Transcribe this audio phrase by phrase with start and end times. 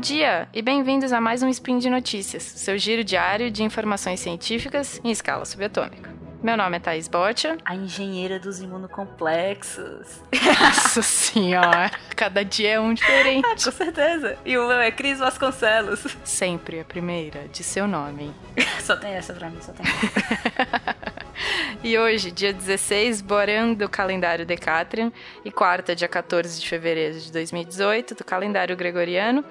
[0.00, 4.98] dia e bem-vindos a mais um Spin de Notícias, seu giro diário de informações científicas
[5.04, 6.10] em escala subatômica.
[6.42, 7.58] Meu nome é Thaís Botia.
[7.66, 10.22] A engenheira dos imunocomplexos.
[10.32, 13.44] Nossa senhora, cada dia é um diferente.
[13.44, 14.38] Ah, com certeza.
[14.42, 16.16] E o meu é Cris Vasconcelos.
[16.24, 18.32] Sempre a primeira de seu nome.
[18.80, 19.84] só tem essa pra mim, só tem
[21.82, 25.10] E hoje, dia 16, Boran do calendário Decatrian
[25.44, 29.44] e quarta, dia 14 de fevereiro de 2018, do calendário gregoriano,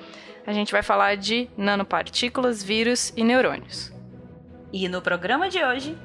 [0.45, 3.91] a gente vai falar de nanopartículas, vírus e neurônios.
[4.71, 5.97] E no programa de hoje,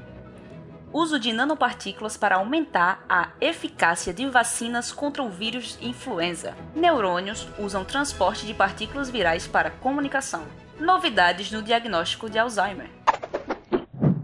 [0.92, 6.54] uso de nanopartículas para aumentar a eficácia de vacinas contra o vírus influenza.
[6.74, 10.44] Neurônios usam transporte de partículas virais para comunicação.
[10.78, 12.88] Novidades no diagnóstico de Alzheimer.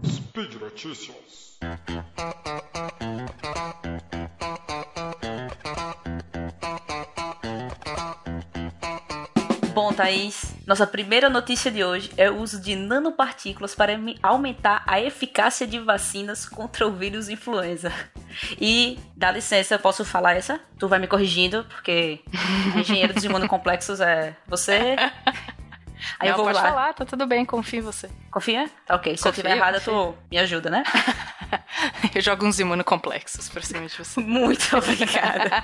[0.05, 1.59] Speed Notícias.
[9.73, 14.99] Bom, Thaís, nossa primeira notícia de hoje é o uso de nanopartículas para aumentar a
[14.99, 17.91] eficácia de vacinas contra o vírus influenza.
[18.59, 20.59] E, dá licença, eu posso falar essa?
[20.77, 22.19] Tu vai me corrigindo, porque
[22.75, 24.97] engenheiro dos imunocomplexos é você.
[26.19, 26.63] Aí Não, eu vou pode lá.
[26.63, 28.09] falar, tá tudo bem, confio em você.
[28.29, 28.69] Confia?
[28.85, 29.15] Tá ok.
[29.15, 30.83] Se eu estiver errada, tu me ajuda, né?
[32.13, 34.19] eu jogo uns imunocomplexos pra cima de você.
[34.19, 35.63] Muito obrigada.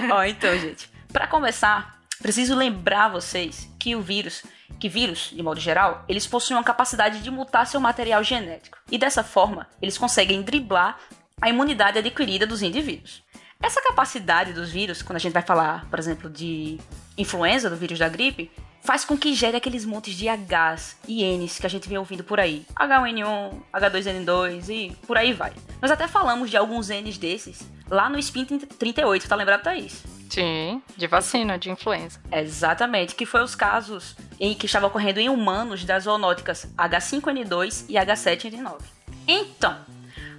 [0.12, 0.88] Ó, então, gente.
[1.12, 4.42] Para começar, Preciso lembrar vocês que o vírus,
[4.80, 8.78] que vírus, de modo geral, eles possuem uma capacidade de mutar seu material genético.
[8.90, 10.98] E dessa forma, eles conseguem driblar
[11.40, 13.22] a imunidade adquirida dos indivíduos.
[13.62, 16.78] Essa capacidade dos vírus, quando a gente vai falar, por exemplo, de
[17.16, 18.50] influenza, do vírus da gripe,
[18.86, 22.22] faz com que gere aqueles montes de Hs e Ns que a gente vem ouvindo
[22.22, 22.64] por aí.
[22.76, 25.52] H1N1, H2N2 e por aí vai.
[25.82, 30.02] Nós até falamos de alguns Ns desses lá no Spin 38, tá lembrado, Thaís?
[30.30, 32.20] Sim, de vacina, de influenza.
[32.32, 37.94] Exatamente, que foi os casos em que estava ocorrendo em humanos das zoonóticas H5N2 e
[37.94, 38.80] H7N9.
[39.26, 39.76] Então,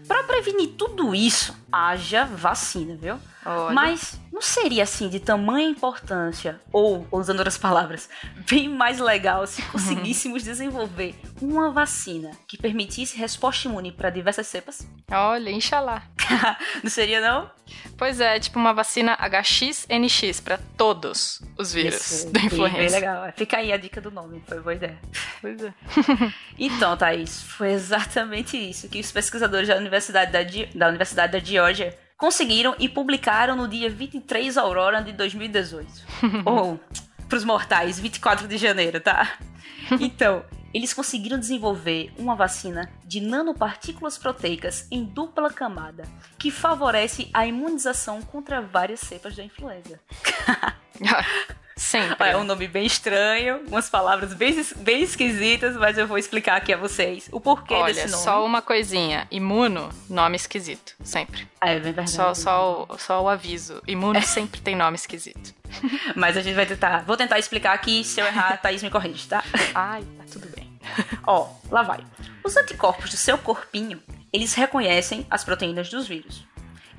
[0.07, 3.19] para prevenir tudo isso, haja vacina, viu?
[3.45, 3.73] Olha.
[3.73, 8.09] Mas não seria assim de tamanha importância, ou, usando outras palavras,
[8.49, 14.87] bem mais legal se conseguíssemos desenvolver uma vacina que permitisse resposta imune para diversas cepas?
[15.11, 16.03] Olha, inxalá.
[16.83, 17.49] não seria não?
[17.97, 22.77] Pois é, tipo uma vacina HXNX para todos os vírus Isso, da influenza.
[22.77, 23.33] Bem legal.
[23.35, 24.97] Fica aí a dica do nome, foi boa ideia.
[25.41, 25.73] Pois é.
[26.57, 30.23] então, Thaís, foi exatamente isso que os pesquisadores da Universidade da,
[30.75, 35.87] da Universidade da Geórgia conseguiram e publicaram no dia 23 Aurora de 2018.
[36.45, 36.79] Ou,
[37.27, 39.37] para os mortais, 24 de janeiro, tá?
[40.01, 40.43] Então,
[40.73, 46.03] eles conseguiram desenvolver uma vacina de nanopartículas proteicas em dupla camada,
[46.37, 49.97] que favorece a imunização contra várias cepas da influenza.
[51.77, 52.29] Sempre.
[52.29, 56.73] É um nome bem estranho, umas palavras bem, bem esquisitas, mas eu vou explicar aqui
[56.73, 58.23] a vocês o porquê Olha, desse nome.
[58.23, 59.27] só uma coisinha.
[59.29, 60.95] Imuno, nome esquisito.
[61.03, 61.47] Sempre.
[61.61, 62.09] É bem verdade.
[62.09, 63.81] Só, só, o, só o aviso.
[63.87, 64.21] Imuno é.
[64.21, 65.53] sempre tem nome esquisito.
[66.15, 67.03] Mas a gente vai tentar.
[67.03, 68.03] Vou tentar explicar aqui.
[68.03, 69.43] Se eu errar, a Thaís me corrige, tá?
[69.75, 70.79] Ai, tá tudo bem.
[71.27, 72.03] Ó, lá vai.
[72.43, 74.01] Os anticorpos do seu corpinho,
[74.33, 76.43] eles reconhecem as proteínas dos vírus.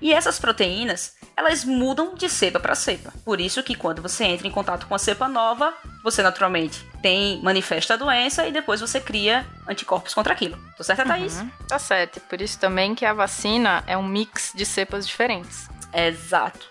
[0.00, 3.12] E essas proteínas, elas mudam de cepa para cepa.
[3.24, 5.72] Por isso que quando você entra em contato com a cepa nova,
[6.02, 10.58] você naturalmente tem manifesta a doença e depois você cria anticorpos contra aquilo.
[10.76, 11.40] Tô certa, Thaís?
[11.40, 12.18] Uhum, tá certo.
[12.22, 15.68] Por isso também que a vacina é um mix de cepas diferentes.
[15.94, 16.66] Exato.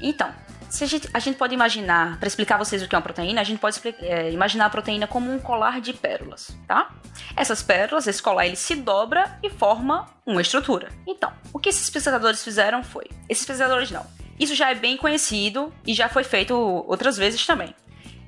[0.00, 0.32] Então,
[0.72, 3.02] se a, gente, a gente pode imaginar, para explicar a vocês o que é uma
[3.02, 6.90] proteína, a gente pode é, imaginar a proteína como um colar de pérolas, tá?
[7.36, 10.88] Essas pérolas, esse colar, ele se dobra e forma uma estrutura.
[11.06, 13.04] Então, o que esses pesquisadores fizeram foi...
[13.28, 14.06] Esses pesquisadores não.
[14.40, 17.74] Isso já é bem conhecido e já foi feito outras vezes também.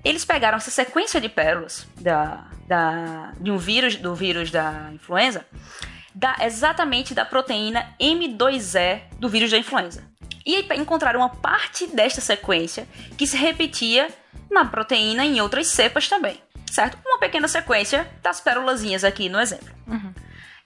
[0.05, 5.47] Eles pegaram essa sequência de pérolas da, da, de um vírus, do vírus da influenza,
[6.14, 10.05] da, exatamente da proteína M2E do vírus da influenza
[10.46, 14.08] e encontraram uma parte desta sequência que se repetia
[14.50, 16.40] na proteína em outras cepas também,
[16.70, 16.99] certo?
[17.05, 19.75] Uma pequena sequência das pérolazinhas aqui no exemplo.
[19.87, 20.12] Uhum.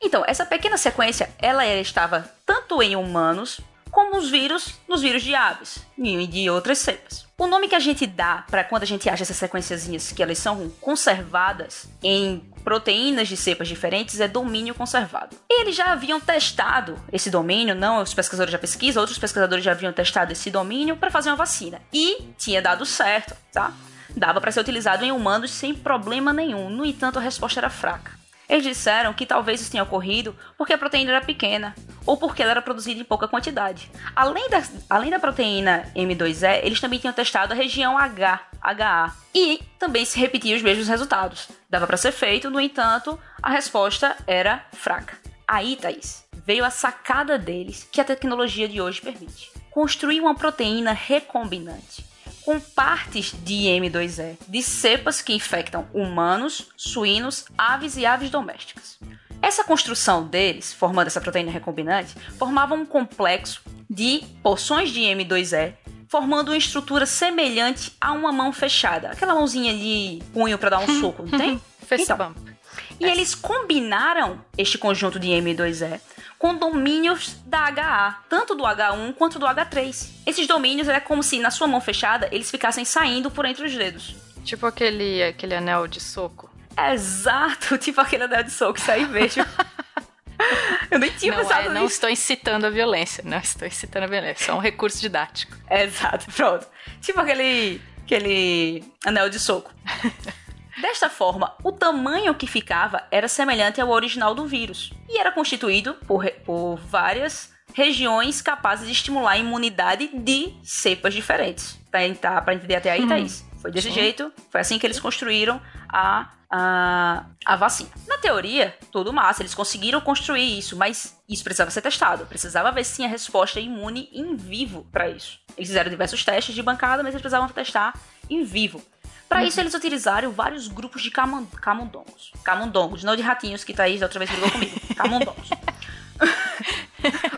[0.01, 3.61] Então, essa pequena sequência, ela estava tanto em humanos
[3.91, 7.27] como os vírus nos vírus de aves e de outras cepas.
[7.39, 10.39] O nome que a gente dá para quando a gente acha essas sequenciazinhas que elas
[10.39, 15.37] são conservadas em proteínas de cepas diferentes é domínio conservado.
[15.61, 19.93] Eles já haviam testado esse domínio, não os pesquisadores da pesquisa, outros pesquisadores já haviam
[19.93, 23.73] testado esse domínio para fazer uma vacina e tinha dado certo, tá?
[24.17, 26.71] Dava para ser utilizado em humanos sem problema nenhum.
[26.71, 28.13] No entanto, a resposta era fraca.
[28.49, 31.75] Eles disseram que talvez isso tenha ocorrido porque a proteína era pequena,
[32.07, 33.91] ou porque ela era produzida em pouca quantidade.
[34.15, 39.61] Além da, além da proteína M2E, eles também tinham testado a região H, HA, e
[39.77, 41.49] também se repetiam os mesmos resultados.
[41.69, 45.28] Dava para ser feito, no entanto, a resposta era fraca.
[45.49, 49.51] Aí, Thaís, veio a sacada deles que a tecnologia de hoje permite.
[49.71, 52.05] Construir uma proteína recombinante
[52.45, 58.99] com partes de M2E de cepas que infectam humanos, suínos, aves e aves domésticas.
[59.41, 65.75] Essa construção deles, formando essa proteína recombinante, formava um complexo de porções de M2E,
[66.09, 69.11] formando uma estrutura semelhante a uma mão fechada.
[69.11, 71.59] Aquela mãozinha de punho para dar um soco, não tem?
[71.87, 72.58] Fist então, bump.
[73.01, 76.01] E eles combinaram este conjunto de M2E
[76.39, 80.09] com domínios da HA, tanto do H1 quanto do H3.
[80.25, 83.75] Esses domínios é como se na sua mão fechada eles ficassem saindo por entre os
[83.75, 84.15] dedos.
[84.45, 86.49] Tipo aquele, aquele anel de soco.
[86.93, 89.45] Exato, tipo aquele anel de soco, isso aí vejo.
[90.91, 91.75] Eu nem tinha não pensado é, nisso.
[91.75, 95.57] Não estou incitando a violência, não estou incitando a violência, é só um recurso didático.
[95.69, 96.67] Exato, pronto.
[97.03, 99.73] Tipo aquele, aquele anel de soco.
[100.81, 105.95] Desta forma, o tamanho que ficava era semelhante ao original do vírus e era constituído
[106.07, 111.79] por, por várias regiões capazes de estimular a imunidade de cepas diferentes.
[111.91, 113.09] Tá, tá para entender até aí, hum.
[113.09, 113.45] Thaís?
[113.59, 113.95] Foi desse Sim.
[113.95, 117.91] jeito, foi assim que eles construíram a, a, a vacina.
[118.07, 122.25] Na teoria, tudo massa, eles conseguiram construir isso, mas isso precisava ser testado.
[122.27, 125.41] Precisava ver se tinha resposta imune em vivo para isso.
[125.57, 127.99] Eles fizeram diversos testes de bancada, mas eles precisavam testar
[128.31, 128.81] em vivo.
[129.29, 132.33] Para isso, eles utilizaram vários grupos de camundongos.
[132.43, 134.81] Camundongos, não de ratinhos, que Thaís da outra vez brigou comigo.
[134.97, 135.51] Camundongos.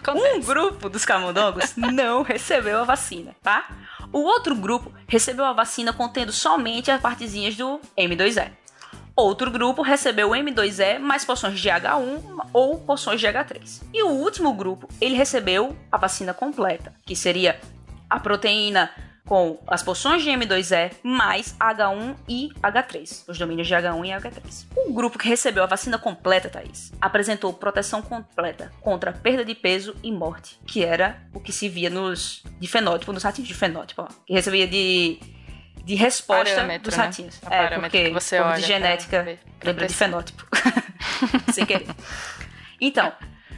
[0.09, 3.69] um grupo dos camundongos não recebeu a vacina, tá?
[4.13, 8.51] O outro grupo recebeu a vacina contendo somente as partezinhas do M2E.
[9.15, 13.83] Outro grupo recebeu o M2E mais porções de H1 ou porções de H3.
[13.93, 17.61] E o último grupo, ele recebeu a vacina completa, que seria
[18.09, 18.91] a proteína
[19.31, 24.67] com as porções de M2E mais H1 e H3, os domínios de H1 e H3.
[24.75, 29.95] O grupo que recebeu a vacina completa, Thaís, apresentou proteção completa contra perda de peso
[30.03, 34.03] e morte, que era o que se via nos de fenótipo, nos ratinhos de fenótipo,
[34.03, 35.21] ó, que recebia de
[35.85, 37.05] de resposta parâmetro, dos né?
[37.05, 37.41] ratinhos.
[37.47, 40.45] A é, porque que você olha de genética lembra de fenótipo.
[41.55, 41.87] Sem querer.
[42.81, 43.13] Então,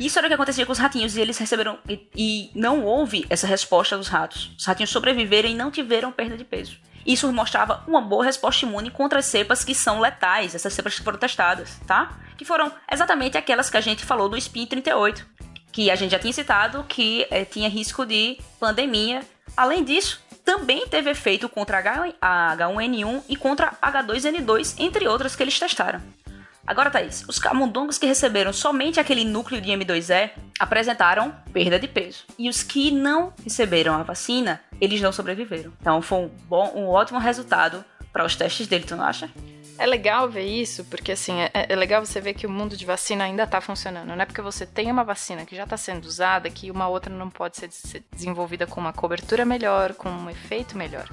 [0.06, 1.78] isso era o que acontecia com os ratinhos e eles receberam.
[1.88, 4.52] E, e, não houve essa resposta dos ratos.
[4.58, 6.76] Os ratinhos sobreviveram e não tiveram perda de peso.
[7.04, 11.04] Isso mostrava uma boa resposta imune contra as cepas que são letais, essas cepas que
[11.04, 12.16] foram testadas, tá?
[12.36, 15.26] Que foram exatamente aquelas que a gente falou do SPIN 38,
[15.72, 19.22] que a gente já tinha citado que é, tinha risco de pandemia.
[19.56, 26.00] Além disso, também teve efeito contra H1N1 e contra H2N2, entre outras que eles testaram.
[26.66, 32.24] Agora, Thaís, os camundongos que receberam somente aquele núcleo de M2E apresentaram perda de peso.
[32.38, 35.72] E os que não receberam a vacina, eles não sobreviveram.
[35.80, 39.28] Então foi um, bom, um ótimo resultado para os testes dele, tu não acha?
[39.78, 42.84] É legal ver isso, porque assim, é, é legal você ver que o mundo de
[42.84, 44.08] vacina ainda está funcionando.
[44.08, 47.12] Não é porque você tem uma vacina que já está sendo usada que uma outra
[47.12, 51.08] não pode ser desenvolvida com uma cobertura melhor, com um efeito melhor.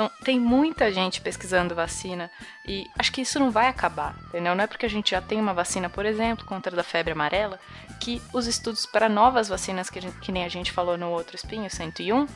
[0.00, 2.30] Então, tem muita gente pesquisando vacina
[2.66, 4.54] e acho que isso não vai acabar, entendeu?
[4.54, 7.60] Não é porque a gente já tem uma vacina, por exemplo, contra a febre amarela,
[8.00, 11.36] que os estudos para novas vacinas, que, gente, que nem a gente falou no outro
[11.36, 12.26] espinho, 101,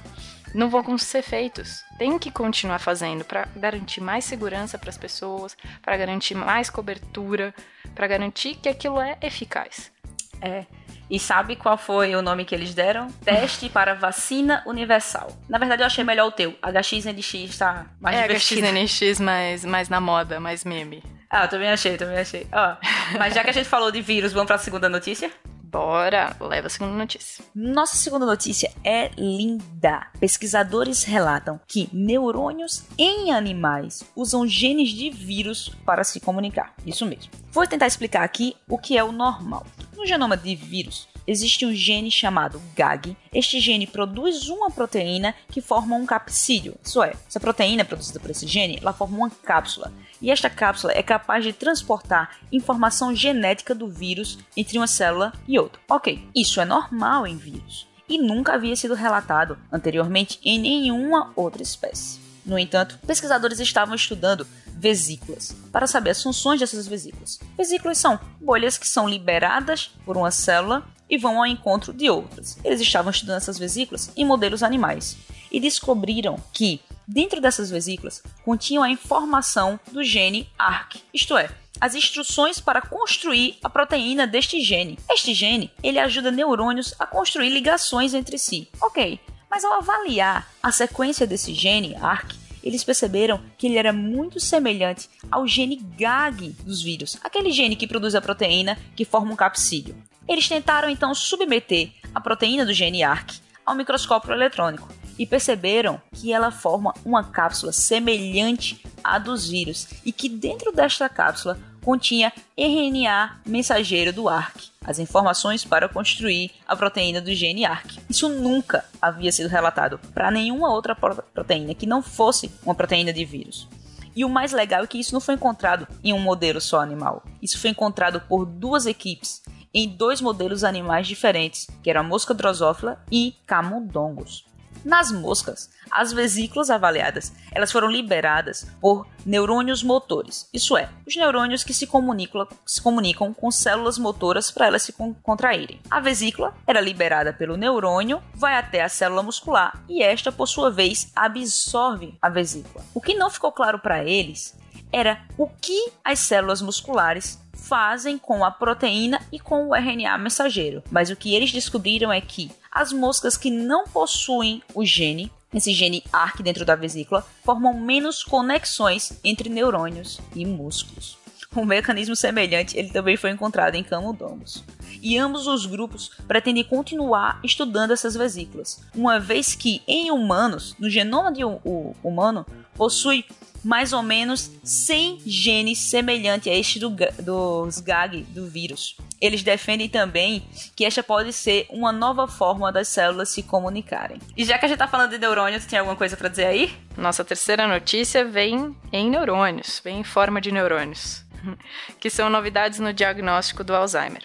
[0.54, 1.82] não vão ser feitos.
[1.96, 7.54] Tem que continuar fazendo para garantir mais segurança para as pessoas, para garantir mais cobertura,
[7.94, 9.90] para garantir que aquilo é eficaz.
[10.38, 10.66] É.
[11.14, 13.06] E sabe qual foi o nome que eles deram?
[13.25, 15.30] Teste para vacina universal.
[15.49, 16.59] Na verdade, eu achei melhor o teu.
[16.61, 18.66] HXNX tá mais é, divertido.
[18.66, 21.04] HXNX mais, mais na moda, mais meme.
[21.30, 22.49] Ah, eu também achei, também achei.
[22.52, 22.76] Ó,
[23.16, 25.30] mas já que a gente falou de vírus, vamos para a segunda notícia?
[25.74, 27.44] Bora, leva a segunda notícia.
[27.52, 30.06] Nossa segunda notícia é linda.
[30.20, 36.72] Pesquisadores relatam que neurônios em animais usam genes de vírus para se comunicar.
[36.86, 37.32] Isso mesmo.
[37.50, 39.66] Vou tentar explicar aqui o que é o normal.
[39.96, 43.16] No genoma de vírus, existe um gene chamado GAG.
[43.32, 46.76] Este gene produz uma proteína que forma um capsídeo.
[46.84, 49.92] Isso é, essa proteína é produzida por esse gene, ela forma uma cápsula.
[50.24, 55.58] E esta cápsula é capaz de transportar informação genética do vírus entre uma célula e
[55.58, 55.78] outra.
[55.86, 61.62] Ok, isso é normal em vírus e nunca havia sido relatado anteriormente em nenhuma outra
[61.62, 62.18] espécie.
[62.42, 67.38] No entanto, pesquisadores estavam estudando vesículas para saber as funções dessas vesículas.
[67.54, 72.56] Vesículas são bolhas que são liberadas por uma célula e vão ao encontro de outras.
[72.64, 75.18] Eles estavam estudando essas vesículas em modelos animais
[75.54, 81.49] e descobriram que dentro dessas vesículas continham a informação do gene ARC, isto é,
[81.80, 84.99] as instruções para construir a proteína deste gene.
[85.08, 88.68] Este gene, ele ajuda neurônios a construir ligações entre si.
[88.82, 94.40] OK, mas ao avaliar a sequência desse gene, ARC, eles perceberam que ele era muito
[94.40, 99.37] semelhante ao gene GAG dos vírus, aquele gene que produz a proteína que forma um
[99.37, 99.96] capsídeo.
[100.26, 106.33] Eles tentaram então submeter a proteína do gene ARC ao microscópio eletrônico e perceberam que
[106.33, 113.40] ela forma uma cápsula semelhante à dos vírus e que dentro desta cápsula continha RNA
[113.44, 117.99] mensageiro do ARC, as informações para construir a proteína do gene ARC.
[118.09, 123.25] Isso nunca havia sido relatado para nenhuma outra proteína que não fosse uma proteína de
[123.25, 123.68] vírus.
[124.16, 127.23] E o mais legal é que isso não foi encontrado em um modelo só animal.
[127.42, 129.42] Isso foi encontrado por duas equipes
[129.73, 134.47] em dois modelos animais diferentes, que era a mosca drosófila e camundongos.
[134.84, 140.48] Nas moscas, as vesículas avaliadas, elas foram liberadas por neurônios motores.
[140.52, 144.94] Isso é, os neurônios que se comunicam, se comunicam com células motoras para elas se
[145.22, 145.80] contraírem.
[145.90, 150.70] A vesícula era liberada pelo neurônio, vai até a célula muscular e esta, por sua
[150.70, 152.84] vez, absorve a vesícula.
[152.92, 154.54] O que não ficou claro para eles
[154.92, 160.82] era o que as células musculares fazem com a proteína e com o RNA mensageiro.
[160.90, 165.72] Mas o que eles descobriram é que as moscas que não possuem o gene, esse
[165.72, 171.16] gene ARC dentro da vesícula, formam menos conexões entre neurônios e músculos.
[171.56, 174.64] Um mecanismo semelhante ele também foi encontrado em camundongos.
[175.00, 180.90] E ambos os grupos pretendem continuar estudando essas vesículas, uma vez que em humanos, no
[180.90, 181.60] genoma de um
[182.02, 182.44] humano,
[182.76, 183.24] possui
[183.64, 188.96] mais ou menos 100 genes semelhantes a este do, dos GAG do vírus.
[189.20, 194.18] Eles defendem também que esta pode ser uma nova forma das células se comunicarem.
[194.36, 196.76] E já que a gente tá falando de neurônios, tem alguma coisa para dizer aí?
[196.96, 201.24] Nossa terceira notícia vem em neurônios, vem em forma de neurônios,
[201.98, 204.22] que são novidades no diagnóstico do Alzheimer.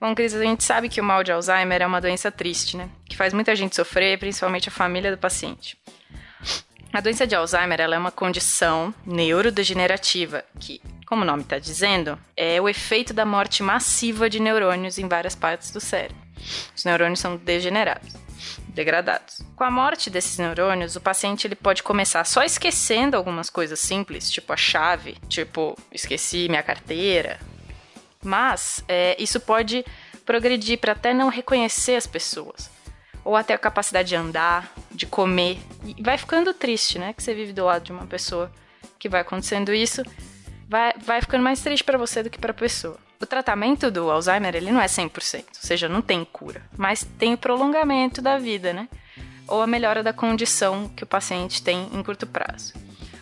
[0.00, 2.88] Bom, Cris, a gente sabe que o mal de Alzheimer é uma doença triste, né?
[3.08, 5.76] Que faz muita gente sofrer, principalmente a família do paciente.
[6.98, 12.60] A doença de Alzheimer é uma condição neurodegenerativa que, como o nome está dizendo, é
[12.60, 16.16] o efeito da morte massiva de neurônios em várias partes do cérebro.
[16.74, 18.12] Os neurônios são degenerados,
[18.70, 19.40] degradados.
[19.54, 24.28] Com a morte desses neurônios, o paciente ele pode começar só esquecendo algumas coisas simples,
[24.28, 27.38] tipo a chave, tipo esqueci minha carteira.
[28.24, 29.84] Mas é, isso pode
[30.26, 32.76] progredir para até não reconhecer as pessoas
[33.28, 35.58] ou até a capacidade de andar, de comer.
[35.84, 37.12] E vai ficando triste, né?
[37.12, 38.50] Que você vive do lado de uma pessoa
[38.98, 40.02] que vai acontecendo isso,
[40.66, 42.96] vai, vai ficando mais triste para você do que para a pessoa.
[43.20, 47.34] O tratamento do Alzheimer, ele não é 100%, ou seja, não tem cura, mas tem
[47.34, 48.88] o prolongamento da vida, né?
[49.46, 52.72] Ou a melhora da condição que o paciente tem em curto prazo.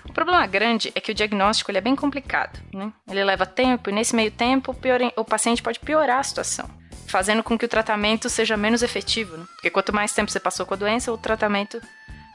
[0.09, 2.93] O problema grande é que o diagnóstico ele é bem complicado, né?
[3.11, 7.43] Ele leva tempo e nesse meio tempo o, o paciente pode piorar a situação fazendo
[7.43, 9.37] com que o tratamento seja menos efetivo.
[9.37, 9.45] Né?
[9.55, 11.81] Porque quanto mais tempo você passou com a doença, o tratamento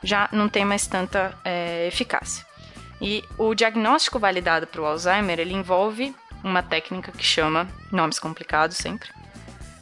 [0.03, 2.45] já não tem mais tanta é, eficácia.
[3.01, 8.77] E o diagnóstico validado para o Alzheimer, ele envolve uma técnica que chama, nomes complicados
[8.77, 9.09] sempre,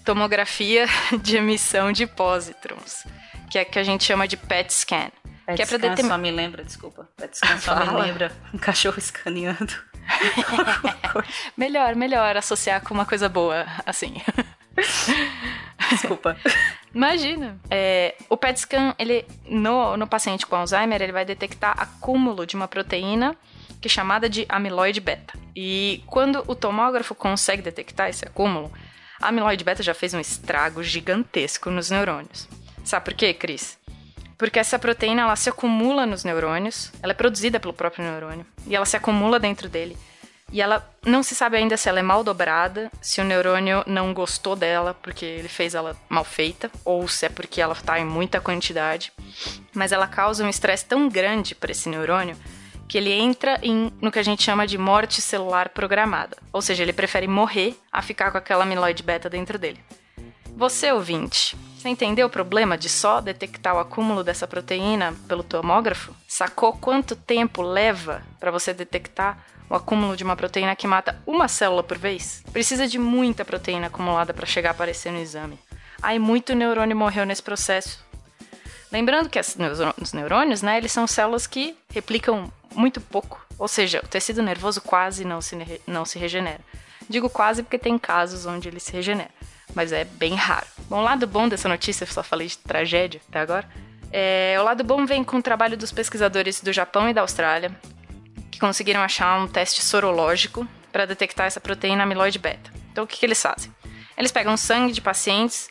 [0.05, 0.85] tomografia
[1.21, 3.05] de emissão de pósitrons,
[3.49, 5.11] que é que a gente chama de PET scan.
[5.45, 6.15] PET que é para determinar.
[6.15, 7.09] Só me lembra, desculpa.
[7.17, 9.73] PET scan só me lembra um cachorro escaneando.
[11.55, 14.21] melhor, melhor associar com uma coisa boa, assim.
[15.89, 16.37] Desculpa.
[16.93, 17.59] Imagina.
[17.69, 22.55] É, o PET scan, ele, no, no paciente com Alzheimer, ele vai detectar acúmulo de
[22.55, 23.35] uma proteína
[23.81, 25.33] que é chamada de amiloide beta.
[25.55, 28.71] E quando o tomógrafo consegue detectar esse acúmulo,
[29.21, 32.47] a amiloide beta já fez um estrago gigantesco nos neurônios.
[32.83, 33.77] Sabe por quê, Cris?
[34.37, 38.75] Porque essa proteína ela se acumula nos neurônios, ela é produzida pelo próprio neurônio e
[38.75, 39.97] ela se acumula dentro dele.
[40.51, 44.13] E ela não se sabe ainda se ela é mal dobrada, se o neurônio não
[44.13, 48.05] gostou dela porque ele fez ela mal feita, ou se é porque ela está em
[48.05, 49.13] muita quantidade.
[49.73, 52.35] Mas ela causa um estresse tão grande para esse neurônio
[52.87, 56.35] que ele entra em, no que a gente chama de morte celular programada.
[56.51, 59.79] Ou seja, ele prefere morrer a ficar com aquela amiloide beta dentro dele.
[60.57, 66.13] Você, ouvinte, você entendeu o problema de só detectar o acúmulo dessa proteína pelo tomógrafo?
[66.27, 69.37] Sacou quanto tempo leva para você detectar
[69.69, 72.43] o acúmulo de uma proteína que mata uma célula por vez?
[72.51, 75.59] Precisa de muita proteína acumulada para chegar a aparecer no exame.
[76.01, 78.03] Aí muito neurônio morreu nesse processo.
[78.91, 84.07] Lembrando que os neurônios, né, eles são células que replicam muito pouco, ou seja, o
[84.07, 86.61] tecido nervoso quase não se, não se regenera.
[87.07, 89.29] Digo quase porque tem casos onde ele se regenera,
[89.75, 90.65] mas é bem raro.
[90.89, 93.69] Bom, o lado bom dessa notícia, eu só falei de tragédia até agora,
[94.11, 97.71] é, o lado bom vem com o trabalho dos pesquisadores do Japão e da Austrália,
[98.59, 102.69] que conseguiram achar um teste sorológico para detectar essa proteína amiloide beta.
[102.91, 103.73] Então, o que, que eles fazem?
[104.17, 105.69] Eles pegam sangue de pacientes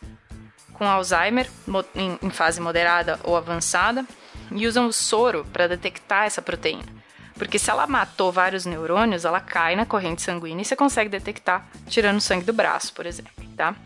[0.73, 1.51] com Alzheimer
[1.95, 4.07] em fase moderada ou avançada
[4.51, 6.87] e usam o soro para detectar essa proteína.
[7.35, 11.69] Porque se ela matou vários neurônios, ela cai na corrente sanguínea e você consegue detectar
[11.89, 13.77] tirando sangue do braço, por exemplo, tá?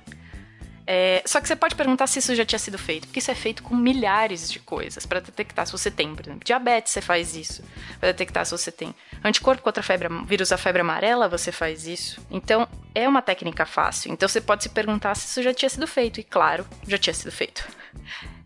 [0.94, 3.34] É, só que você pode perguntar se isso já tinha sido feito, porque isso é
[3.34, 7.34] feito com milhares de coisas para detectar se você tem, por exemplo, diabetes, você faz
[7.34, 7.64] isso,
[7.98, 8.94] para detectar se você tem
[9.24, 12.20] anticorpo contra febre, vírus da febre amarela, você faz isso.
[12.30, 14.12] Então, é uma técnica fácil.
[14.12, 17.14] Então, você pode se perguntar se isso já tinha sido feito, e claro, já tinha
[17.14, 17.66] sido feito.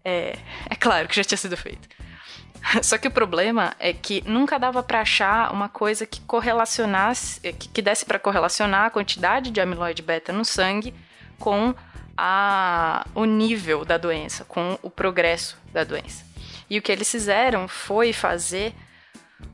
[0.05, 0.39] É,
[0.71, 1.89] é claro que já tinha sido feito.
[2.81, 7.69] Só que o problema é que nunca dava para achar uma coisa que correlacionasse, que,
[7.69, 10.95] que desse para correlacionar a quantidade de amiloide beta no sangue
[11.41, 11.75] com
[12.17, 16.25] a, o nível da doença, com o progresso da doença.
[16.69, 18.75] E o que eles fizeram foi fazer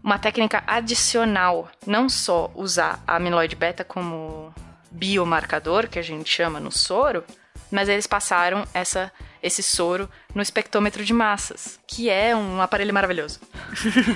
[0.02, 4.54] uma técnica adicional, não só usar a amiloide beta como
[4.90, 7.24] biomarcador, que a gente chama no soro,
[7.70, 9.10] mas eles passaram essa,
[9.42, 13.40] esse soro no espectrômetro de massas, que é um aparelho maravilhoso.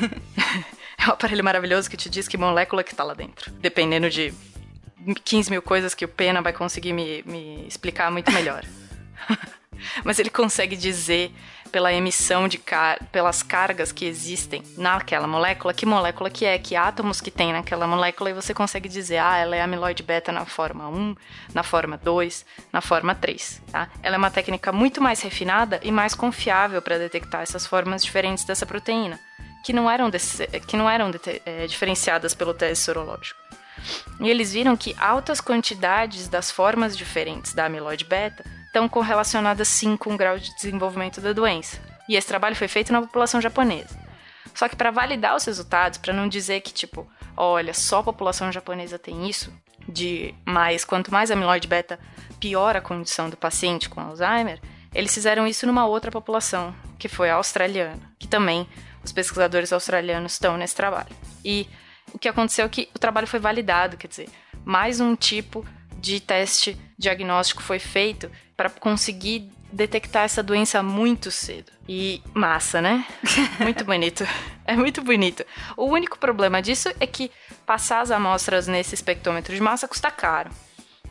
[0.99, 4.33] é um aparelho maravilhoso que te diz que molécula que está lá dentro, dependendo de
[5.15, 8.65] 15 mil coisas que o Pena vai conseguir me, me explicar muito melhor.
[10.05, 11.33] Mas ele consegue dizer
[11.71, 16.77] pela emissão de car pelas cargas que existem naquela molécula, que molécula que é, que
[16.77, 20.45] átomos que tem naquela molécula, e você consegue dizer, ah, ela é amiloide beta na
[20.45, 21.15] forma 1,
[21.53, 23.89] na forma 2, na forma 3, tá?
[24.03, 28.45] Ela é uma técnica muito mais refinada e mais confiável para detectar essas formas diferentes
[28.45, 29.19] dessa proteína,
[29.65, 30.11] que não eram,
[30.67, 31.11] que não eram
[31.45, 33.46] é, diferenciadas pelo teste sorológico.
[34.21, 39.97] E eles viram que altas quantidades das formas diferentes da amiloide beta estão correlacionadas sim
[39.97, 41.81] com o grau de desenvolvimento da doença.
[42.09, 43.99] E esse trabalho foi feito na população japonesa.
[44.55, 47.07] Só que para validar os resultados, para não dizer que tipo,
[47.37, 49.53] olha, só a população japonesa tem isso,
[49.89, 51.99] de mais quanto mais amiloide beta,
[52.41, 54.61] pior a condição do paciente com Alzheimer,
[54.95, 58.67] eles fizeram isso numa outra população, que foi a australiana, que também
[59.05, 61.15] os pesquisadores australianos estão nesse trabalho.
[61.45, 61.69] E
[62.13, 64.29] o que aconteceu é que o trabalho foi validado, quer dizer,
[64.65, 65.67] mais um tipo
[65.99, 71.73] de teste diagnóstico foi feito para conseguir detectar essa doença muito cedo.
[71.89, 73.07] E massa, né?
[73.61, 74.27] Muito bonito.
[74.65, 75.45] É muito bonito.
[75.77, 77.31] O único problema disso é que
[77.65, 80.51] passar as amostras nesse espectrômetro de massa custa caro.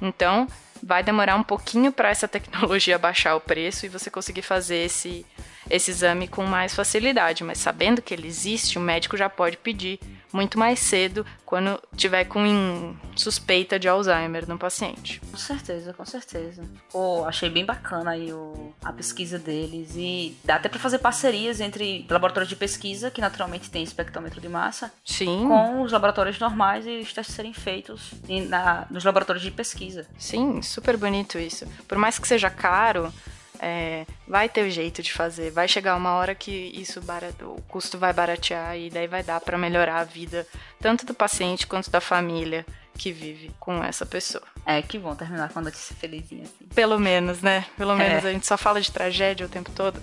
[0.01, 0.47] Então,
[0.83, 5.25] vai demorar um pouquinho para essa tecnologia baixar o preço e você conseguir fazer esse,
[5.69, 7.43] esse exame com mais facilidade.
[7.43, 9.99] Mas sabendo que ele existe, o médico já pode pedir
[10.35, 15.21] muito mais cedo quando tiver com suspeita de Alzheimer no paciente.
[15.31, 16.63] Com certeza, com certeza.
[16.91, 21.61] Pô, achei bem bacana aí o, a pesquisa deles e dá até para fazer parcerias
[21.61, 25.47] entre laboratórios de pesquisa, que naturalmente tem espectrômetro de massa, Sim.
[25.47, 28.11] com os laboratórios normais e os testes serem feitos
[28.49, 30.05] na, nos laboratórios de pesquisa.
[30.17, 31.65] Sim, super bonito isso.
[31.87, 33.13] Por mais que seja caro,
[33.59, 35.51] é, vai ter o jeito de fazer.
[35.51, 39.39] Vai chegar uma hora que isso barato, o custo vai baratear e daí vai dar
[39.39, 40.47] para melhorar a vida
[40.79, 42.65] tanto do paciente quanto da família
[42.97, 44.43] que vive com essa pessoa.
[44.65, 46.65] É, que bom terminar com a notícia felizinha assim.
[46.73, 47.65] Pelo menos, né?
[47.77, 47.95] Pelo é.
[47.95, 49.99] menos a gente só fala de tragédia o tempo todo.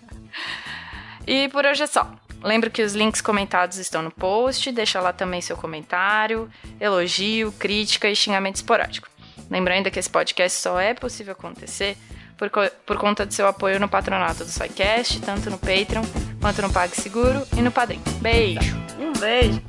[1.26, 2.10] e por hoje é só.
[2.42, 8.08] Lembro que os links comentados estão no post, deixa lá também seu comentário, elogio, crítica
[8.08, 9.08] e xingamento esporádico.
[9.50, 11.96] Lembrando que esse podcast só é possível acontecer
[12.36, 12.50] por,
[12.84, 16.04] por conta do seu apoio no patronato do SciCast, tanto no Patreon
[16.40, 18.00] quanto no PagSeguro e no Padrim.
[18.20, 18.76] Beijo!
[18.98, 19.62] Um beijo!